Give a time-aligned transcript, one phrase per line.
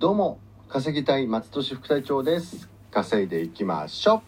[0.00, 0.38] どうも
[0.70, 2.70] 稼ぎたい松俊副隊長です。
[2.90, 4.22] 稼いでいきましょ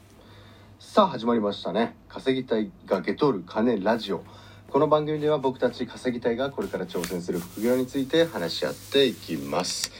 [0.79, 0.85] う。
[0.85, 1.96] さあ始まりましたね。
[2.11, 4.22] 稼ぎたいがゲトる金ラジオ。
[4.69, 9.90] この番組では僕たち稼ぎたいがこれから挑戦する副業について話し合っていきます。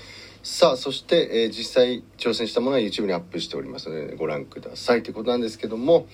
[0.43, 5.03] さあそして、えー、実際挑戦したものは YouTube にアップしておりますので、ご覧ください。
[5.03, 6.07] ということなんですけども、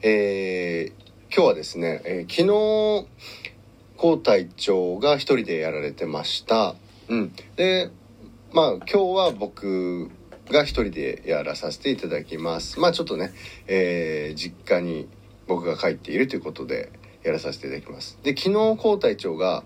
[0.00, 3.06] えー、今日はですね、えー、昨日
[3.98, 6.74] 高隊長が一人でやられてました。
[7.08, 7.34] うん。
[7.56, 7.90] で
[8.54, 10.08] まあ今日は僕
[10.48, 12.78] が一人でやらさせていただきます。
[12.78, 13.32] まあちょっとね、
[13.66, 15.08] えー、実家に
[15.48, 16.92] 僕が帰っているということで
[17.24, 18.16] やらさせていただきます。
[18.22, 19.64] で昨日高隊長が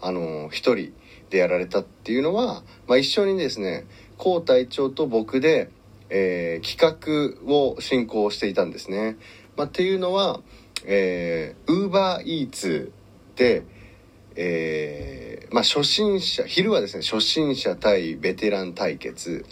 [0.00, 0.92] あの一人
[1.30, 3.86] でやられたっていうのは、まあ、一緒にですね
[4.18, 5.68] 高隊長と僕で、
[6.08, 9.16] えー、企画を進行していたんですね、
[9.56, 10.40] まあ、っていうのは
[10.84, 12.92] えー、ウーバーイーツ
[13.36, 13.62] で
[14.40, 19.44] えーまあ、初心者昼はですね初心者対ベテラン対決。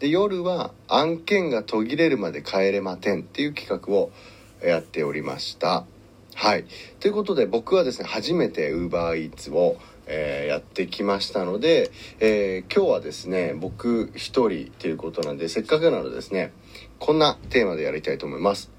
[0.00, 4.10] で夜は案件が途切れるまで帰れまてんっていう企画を
[4.60, 5.84] やっておりました。
[6.34, 6.64] はい。
[6.98, 16.52] ということで僕はですね初めて UberEats をえー、やってきましたので、えー、今日はですね僕一人ということなんでせっかくなのでですね
[16.98, 18.70] こんなテーマでやりたいと思います。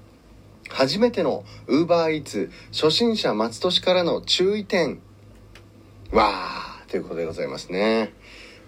[0.68, 5.00] 初めての UberEats 初心者松俊からの注意点。
[6.16, 8.14] わーということでございますね。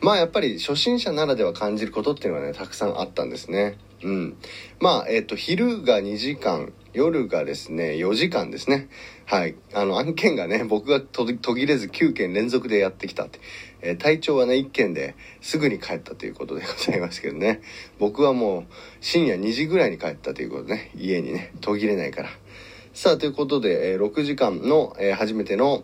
[0.03, 3.79] まあやっぱり初心者ならでは感じることっていうのはね、たくさんあったんですね。
[4.03, 4.37] うん。
[4.81, 8.91] まあ、えっ、ー、と、昼が2時間、夜がですね、4時間ですね。
[9.25, 9.57] はい。
[9.73, 13.41] あの、案件がね、僕が途切れず9件連続でやってきたって。
[13.81, 17.62] えー、体調はね、1件ですぐに帰ったということでございますけどね。
[17.99, 18.65] 僕はもう
[19.01, 22.29] 深夜2時ぐらいに帰ったということでね、家にね、途切れないから。
[22.93, 25.83] さあ、ということで、えー、6時間の、えー、初めての、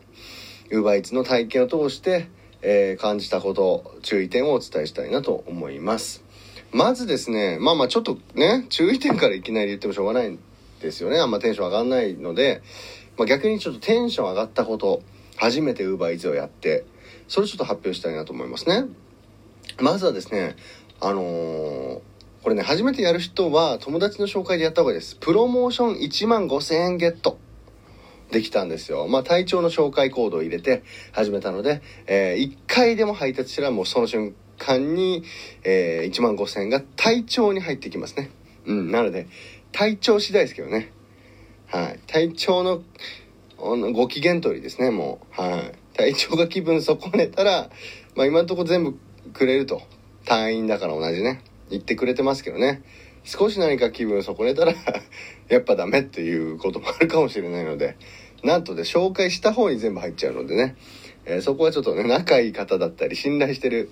[0.71, 2.29] ウーバーイーツの体験を通して、
[2.63, 6.25] えー、感じたこと注意点をお伝えしたいなと思います
[6.73, 10.39] まずですねまあまあちょっとね注意点からいきなり言ってもしょうがないん
[10.81, 12.63] ですよねあんまテンション上がんないので、
[13.17, 15.03] まあ、逆にちょっとテンション上がったこと
[15.37, 16.85] 初めてウーバーイーツをやって
[17.29, 18.85] それちょっと発表したいなと思いますね
[19.81, 20.57] まずはですね
[21.01, 22.01] あのー
[22.45, 25.17] これね、初めてやる人は友達の紹介でやった方がいいです。
[25.17, 27.39] プロモーション1万5000円ゲット。
[28.35, 29.07] できたんですよ。
[29.07, 35.23] まあ、体調の紹介コードを入れて始めたので、えー、1回でも配達したらもうその瞬間に、
[35.63, 38.31] えー、1万5000円が体調に入ってきますね。
[38.67, 39.29] うん、なので、
[39.71, 40.91] 体調次第ですけどね。
[41.69, 42.01] はい。
[42.09, 42.83] 体調の、
[43.93, 45.41] ご機嫌取りですね、もう。
[45.41, 45.73] はい。
[45.97, 47.71] 体調が気分損ねたら、
[48.17, 48.99] まあ今のとこ全部
[49.33, 49.81] くれると。
[50.25, 51.41] 隊員だから同じね。
[51.71, 52.83] 言ってくれてますけどね。
[53.25, 54.75] 少し何か気分損ねたら
[55.49, 57.97] やっぱダメっていうこともあるかもしれないので、
[58.45, 60.77] なんとで紹介した方に全部入っちゃうのでね、
[61.25, 63.91] えー、そこはちょっとね、仲いい方だったり、信頼してる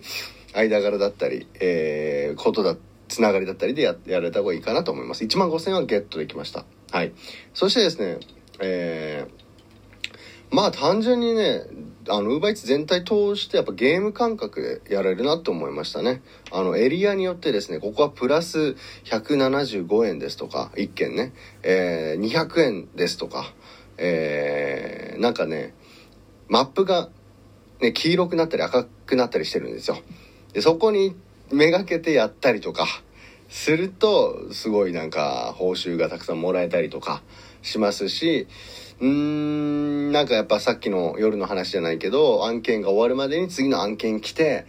[0.54, 2.76] 間柄だったり、えー、ことだ、
[3.08, 5.24] つながりだったりでややられた方がいいかなと思います。
[5.24, 6.64] 1万5000円はゲットできました。
[6.90, 7.12] はい。
[7.54, 8.18] そしてですね、
[8.60, 11.62] えー、まあ単純にね、
[12.08, 16.20] あの、ウーバーイーツ全体通してやっぱゲーム感覚でやられるなと思いましたね。
[16.50, 21.32] あの、エリアによってですね、ここはプラス175円ですとか、1件ね、
[21.62, 23.54] えー、200円ですとか、
[23.98, 25.74] えー、なんかね、
[26.48, 27.08] マップが、
[27.80, 29.98] ね、黄色くなったり赤くなったりしてるんですよ。
[30.52, 31.16] で、そこに
[31.50, 32.86] めがけてやったりとか、
[33.52, 37.22] すると、すごいなんか報酬がたくさんもらえたりとか
[37.60, 38.46] しますし、
[38.98, 44.64] うーん、なんかやっぱさっきの夜の話じゃないけど、案件が終わるまでに次の案件来て、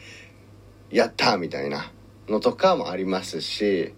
[0.92, 1.92] やったみたいな
[2.28, 3.94] のとかもありますし、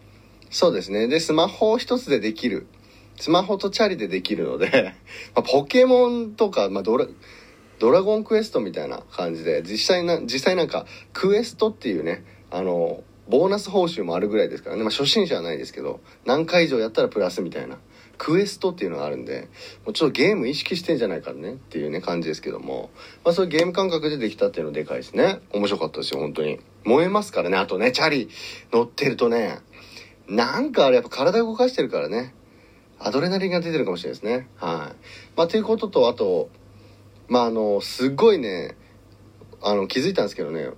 [0.51, 1.07] そうですね。
[1.07, 2.67] で、スマホ一つでできる。
[3.17, 4.93] スマホとチャリでできるので
[5.35, 7.07] まポケモンとか、まあ、ドラ、
[7.79, 14.83] ドラゴンクエストみたいな感じで、実際な、実際なんか、クエストっていうね、あの、ボーナス報酬もあるぐらいですからね。
[14.83, 17.77] まあ、初心者はないですけど、何回以上やったらプラスみたいな。
[18.17, 19.49] クエストっていうのがあるんで、
[19.85, 22.89] もうちょっとゲーム意識してんじゃないかねっていうね、感じですけども。
[23.23, 25.39] まあそういうゲーム感覚でできたっていうのでかいですね。
[25.51, 26.59] 面白かったですよ、本当に。
[26.83, 27.57] 燃えますからね。
[27.57, 28.29] あとね、チャリ
[28.71, 29.59] 乗ってるとね、
[30.27, 32.33] なんかあれやっぱ体動かしてるからね。
[32.99, 34.47] アドレナリンが出てるかもしれないですね。
[34.57, 34.95] はい。
[35.35, 36.49] まあということと、あと、
[37.27, 38.75] まああの、すっごいね、
[39.61, 40.69] あの、気づいたんですけどね、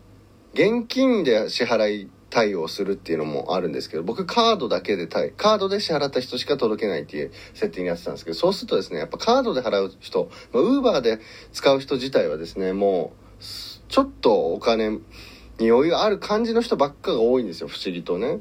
[0.54, 11.20] 現金で支払い対応するっていうのもあるんですけど、僕カードだけで対、カードで支払った人しか届けないっていう設定にやってたんですけど、そうするとですね、やっぱカードで払う人、ま、ウーバーで
[11.54, 13.44] 使う人自体はですね、もう、
[13.88, 14.90] ちょっとお金
[15.60, 18.40] に余裕ある感じの人ばっかが多いんですよ、不思議とね。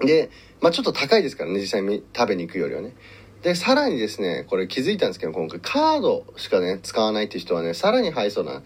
[0.00, 0.30] で、
[0.62, 2.94] まあちょっと高いですからね、実際に食べに行くよりはね。
[3.42, 8.62] で、さらにですね、これ気づいたんですけど、今回カードしかね、使わないっていう人はね、さらにハイソな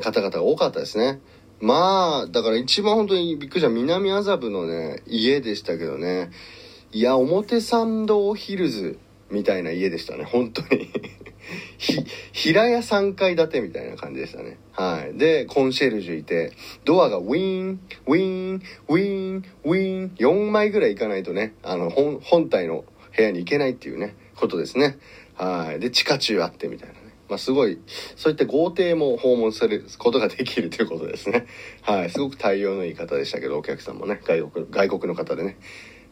[0.00, 1.20] 方々が多かったですね。
[1.60, 6.30] まあ、だから一番本当にびっくりした南麻布のね、家でしたけどね。
[6.92, 8.98] いや、表参道ヒルズ
[9.30, 10.90] みたいな家でしたね、本当に。
[11.78, 14.58] ひ、平屋3階建てみたいな感じでしたね。
[14.72, 15.16] はい。
[15.18, 16.52] で、コンシェルジュいて、
[16.84, 22.84] ドアがウィーン、ウィーン、ウィーン、ウィーン、4枚ぐらい行かないとね、あの、本、本体の
[23.16, 24.98] 部屋に行けないっていうね、ことですね。
[25.34, 25.80] はい。
[25.80, 27.00] で、地下中あってみたいなね。
[27.28, 27.78] まあ、すごい、
[28.16, 31.46] そういった豪邸も訪問することができるということですね。
[31.82, 32.10] はい。
[32.10, 35.56] すごく対応のいい方でしたけど、お客さんもね、外国、外国の方でね。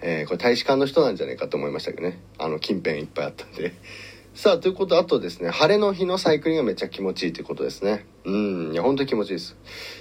[0.00, 2.20] えー、これ大使館の人なんじゃないかと思いましたけどね。
[2.38, 3.72] あの、近辺いっぱいあったんで。
[4.34, 8.04] さあ、ということあとですね、晴れの日のサイクリングがめっちゃ気持ちいいということですね。
[8.24, 9.56] うん、いや、本当に気持ちいいです。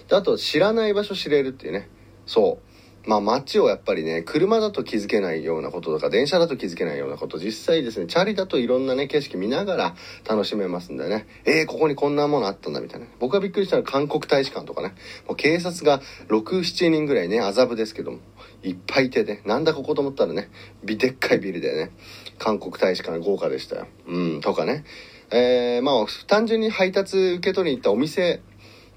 [0.09, 1.87] で、あと、知らない場所知れるっていうね。
[2.25, 2.74] そう。
[3.07, 9.95] まあ街をやっぱりね、車だと気づけないようなこととか、電車だと気づけないようなこと、実際ですね、チャリだといろんなね、景色見ながら
[10.27, 13.07] 楽しめますんでね、えー、ここにこんなものあったんだみたいな。
[13.19, 14.95] 僕がびっくりしたのは韓国大使館とかね、
[15.27, 18.19] もう警察が6、7人ぐらいね、麻布ですけども、
[18.63, 20.49] いっぱいいてね、なんだここと思ったらね、
[20.83, 21.91] ビでっかいビルでね、
[22.39, 23.87] 韓国大使館豪華でしたよ。
[24.07, 24.83] うん、とかね。
[25.31, 28.41] えー、まあ、単純に配達受け取りに行ったお店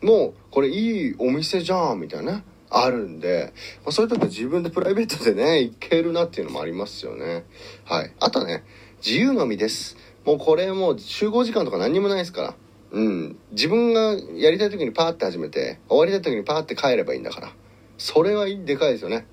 [0.02, 2.42] も、これいいお店じゃん、みたいな。
[2.70, 3.52] あるんで、
[3.84, 7.44] まあ、そういう時は自分でプライベートでね、 行けるなっていうのもありますよね。
[7.84, 8.12] はい。
[8.20, 8.64] あとね、
[9.04, 9.96] 自由のみです。
[10.24, 12.54] もうこれもう集合時間とか何にもないですから。
[12.90, 13.36] うん。
[13.52, 17.52] 自分がやりたい時にパーって始めて、終わりたい時にパーって帰ればいいんだから。
[17.96, 19.26] それはでかいですよね。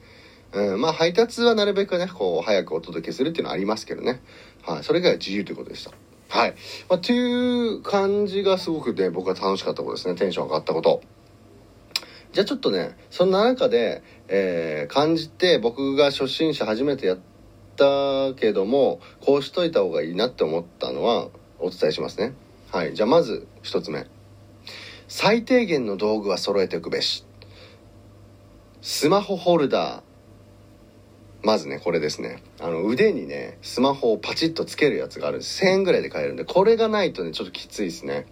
[0.54, 4.22] うん、まあ配達はなるべくね、こう、早くお届けするっていうのはありますけどね。
[4.64, 4.84] はい。
[4.84, 5.92] それが自由ということでした。
[6.30, 6.52] はい。
[6.90, 10.16] まあ、っていう感じがすごくね、僕は楽しかったことですね。
[10.16, 11.02] テンション上がったこと。
[12.36, 17.20] じゃあちょっとね、そんな中で、えー、感じて、僕が初心者初めてやっ
[17.78, 21.30] たけども、こうしといた方がいいなって思ったのは、
[21.60, 22.34] お伝えしますね。
[22.74, 22.94] はい。
[22.94, 24.06] じゃあまず、1つ目。
[25.08, 27.26] 最低限の道具は揃えておくべし。
[28.82, 30.02] スマホホルダー、
[31.46, 32.42] まずね、これですね。
[32.60, 35.64] あの、腕にね、スマホをパチッとつけるやつがあるんです。
[35.64, 38.26] 1000円ぐらいで買えるんで、これがないとね、ちょっときついですね。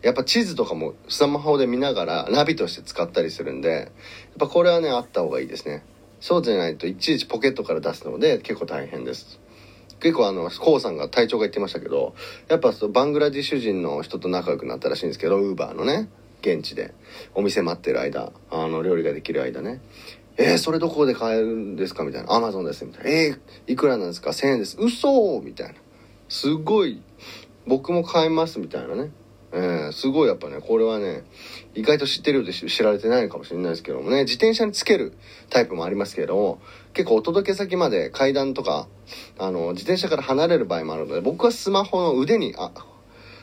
[0.00, 3.88] やっぱ地図とかもスマホで見ながらナビとして使ったりするんで、やっ
[4.38, 5.84] ぱこれはね、あった方がいいですね。
[6.20, 9.40] そうじゃないといちいちポケットから出すので結構大変です。
[10.00, 12.14] 結構あの、コウさんが隊長が言ってましたけど、
[12.48, 16.08] やっぱそバングラディシュ人の人と仲良くなったらしいんですけど、ウーバーのね、
[16.44, 16.92] 現地で。
[17.34, 19.80] お店待ってる間、あの、料理ができる間ね。
[20.36, 22.04] えー、それどこで買えるんですか？
[22.04, 22.32] みたいな。
[22.32, 22.84] アマゾンです。
[22.84, 23.10] みたいな。
[23.10, 24.76] えー、いくらなんですか ?1000 円です。
[24.80, 25.74] 嘘みたいな。
[26.28, 27.00] すごい、
[27.66, 29.10] 僕も買いますみたいなね。
[29.52, 31.22] えー、すごいやっぱね、これはね、
[31.74, 35.12] 意外と知ってるようで知られてないのかもしれないですけどもね、自転車につける
[35.48, 36.60] タイプもありますけれども、
[36.92, 38.88] 結構お届け先まで階段とか、
[39.38, 42.72] あの、自転車から離れる場合もあるので、僕はスマホの腕にあ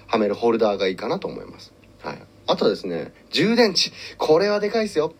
[0.08, 1.72] はめるホルダーがいいかなと思います。
[2.04, 2.22] はい。
[2.52, 3.92] あとはですね、充電池。
[4.18, 5.14] これはでかいですよ。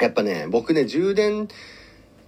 [0.00, 1.48] やっぱね、僕ね、充電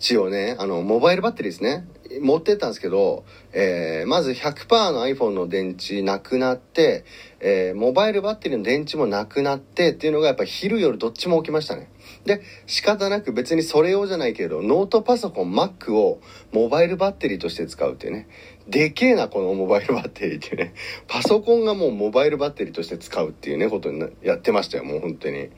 [0.01, 1.87] 池をね、あの、モバイルバッテリーですね。
[2.21, 7.05] 持ってったんですけど、えー、まず100%の iPhone の電池なくなって、
[7.39, 11.89] えー、モバイルバッテリーの電池もなくなってっていうのがやっぱ昼夜どっちも起きましたね。
[12.25, 16.21] で、仕方なく別にそれ用じゃないけど、ノートパソコン Mac を
[16.53, 18.29] モバイルバッテリーとして使うっていうね。
[18.69, 20.75] でけえな、このモバイルバッテリーってね。
[21.09, 25.51] パソコンがもうモバイルバッテリーとして使うっていうね、ことにやってましたよ、もう本当に。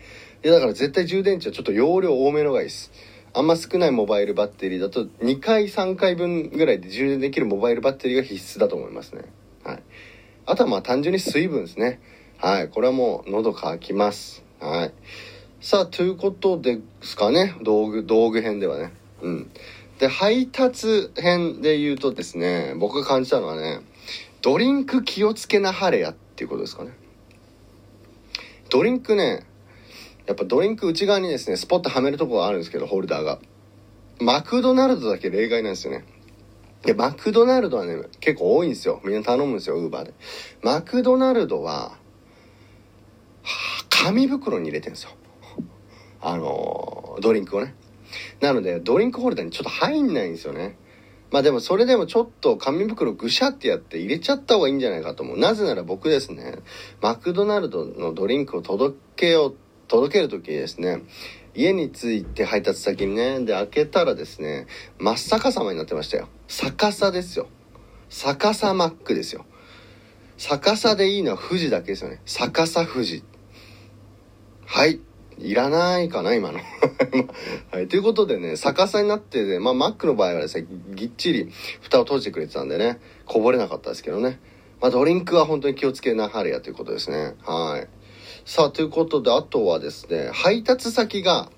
[0.44, 2.90] いやだから絶対充電池はちょっと容量多めのがいいです。
[3.34, 9.22] あんま少ないモバイルバッテリーだと2回3回分ぐらいで充電できるモバイルバッテリーが必須だと思いますね。
[9.64, 9.82] はい。
[10.44, 12.00] あとはまあ単純に水分ですね。
[12.38, 12.68] はい。
[12.68, 14.44] これはもう喉乾きます。
[14.60, 14.92] はい。
[15.64, 17.54] さあ、ということですかね。
[17.62, 18.92] 道具、道具編ではね。
[19.22, 19.50] うん。
[20.00, 23.80] で、配達編で言うとですね、僕が感じたのはね、
[24.40, 26.90] ドリンク気をつけなはれやっていうことですかね。
[28.70, 29.46] ドリンクね、
[30.26, 33.38] やっぱドリンク内側にですね、スポットはめるとこがあるんですけど、ホルダーが。
[34.18, 36.04] マクドナルドだけ例外なんですよね。
[36.84, 39.00] で、マクドナルドはね、結構多いんですよ。
[39.04, 40.14] みんな頼むんですよ、ウーバーで。
[40.60, 41.98] マクドナルドは、
[43.44, 45.12] は紙袋に入れてるんですよ。
[46.22, 47.74] あのー、ドリンクをね。
[48.40, 50.78] なので、ドリンクホルダーにちょっと入んないんですよね。
[51.30, 55.38] まあでもそれでもちょっと紙袋ぐしゃってやって入れちゃった方がいいんじゃないかと思う。
[55.38, 56.58] なぜなら僕ですね、
[57.00, 59.56] マクドナルドのドリンクを届けよう
[59.88, 61.02] 届ける時ですね、
[61.54, 64.66] 家に着いて配達先にね、で、開けたらですね、
[64.98, 66.28] 真っ逆さまになってましたよ。
[66.48, 67.46] 逆さですよ。
[68.10, 69.46] 逆さマックですよ。
[70.36, 72.20] 逆さでいいのは富士だけですよね。
[72.26, 73.24] 逆さ富士。
[74.66, 75.00] はい。
[75.38, 76.60] いらないかな、今の。
[77.72, 77.88] はい。
[77.88, 84.40] ということでね、逆さになってて、まあ、マックの場合はですね、ぎっちり蓋を閉じてくれてたんでね、こぼれなかったですけどね。
[84.80, 87.34] まあ、ドリンクは本当に気をつけなはれやということですね。
[87.44, 88.02] はい。
[88.44, 91.48] さあということであとはですね配達先が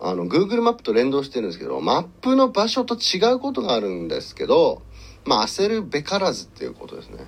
[0.00, 4.82] あの Google マップと連動してるんですけどマップの場所と違うことがあるんですけど
[5.24, 7.26] まあ焦るべからずっていうことですね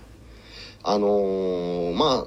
[0.82, 2.26] あのー、ま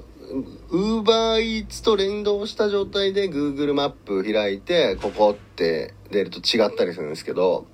[0.70, 7.66] ウーバーイーツと連動した状態で Google マップ開いてここって出ると違ったりするんですけど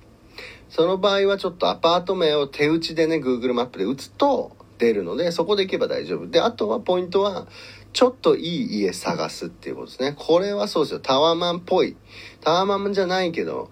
[0.69, 6.27] その場合はちょっとアパート名を手打ちでね Google マップで打つと出るのでそこで行けば大丈夫。
[6.27, 7.47] であとはポイントは
[7.93, 10.15] ちょっといい家探すっていうことですね。
[10.17, 10.99] これはそうですよ。
[10.99, 11.95] タワマンっぽい。
[12.41, 13.69] タワマンじゃないけど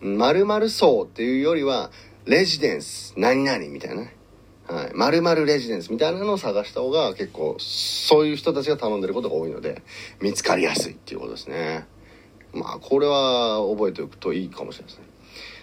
[0.00, 1.90] 〇〇層っていうよりは
[2.24, 4.15] レジデンス何々みたいなね。
[4.68, 9.82] はい、〇〇レジデンスみたいなのを探した方が結構そういう人たちが頼んでることが多いので
[10.20, 11.86] 見つかりやすいっていうことですね。
[12.52, 15.04] まあこれは覚えておくといいかもしれないですね。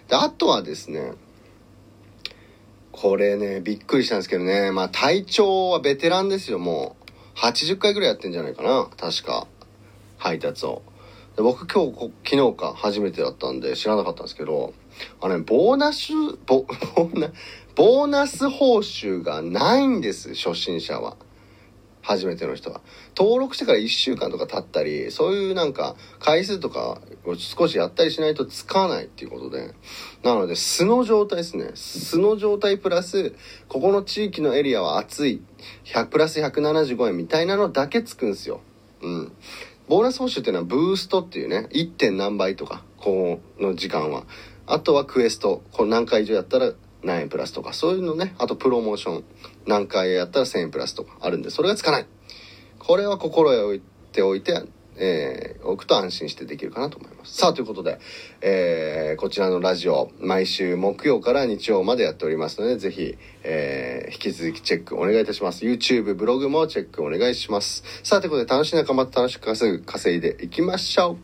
[0.08, 1.14] であとはですね
[2.92, 6.60] これねびっくりしたんですけどねまあ隊長はベテランですよ。
[6.60, 6.96] も
[7.36, 8.88] う80回ぐらいやってんじゃないかな。
[8.98, 9.48] 確か
[10.18, 10.82] 配達を。
[11.36, 14.74] で僕今日昨日か初めてだったんで知らなかったんですけど
[15.20, 16.14] あのねボーナス
[16.46, 17.32] ボ ボーナ
[17.76, 21.18] ボーナス報酬がないんです初心者は。
[22.04, 22.82] 初めての人は。
[23.18, 29.74] 登録してから1週間とか経ったりそういうなんか回数とかを少しやったりしないとつかないっていうことで。
[30.22, 31.72] なので素の状態ですね。
[31.74, 33.34] 素の状態プラス
[33.70, 35.42] ここの地域のエリアは暑い。
[35.86, 38.62] 100プラス175円みたいなのだけつくんですよ。
[39.02, 39.32] うん。
[39.88, 41.92] ボーナス報酬っていうのはブーストっていうね 1.
[41.92, 44.26] 点何倍とかこの時間は。
[44.66, 45.64] あとはクエスト。
[45.72, 49.24] これ何回以上やったら何円プラスとかそういうのねあとプロモーション
[49.66, 52.08] 何回やったら1000円プラスとかあるんでそれがつかない
[52.80, 53.82] これは心得置い
[54.12, 54.64] ておいて
[54.96, 57.36] えー、置くと安心してできるかなと思います。
[57.36, 58.00] さあ、ということで、
[58.42, 65.66] えー、こちらのラジオ、毎週木曜から日曜までやっておりますので、ぜひ、えー、引き続きチェックお願いいたします。
[65.66, 67.84] YouTube、ブログもチェックお願いします。
[68.04, 71.18] さあ、ということで、楽しい仲間と楽しく稼ぐ、稼いでいきましょう。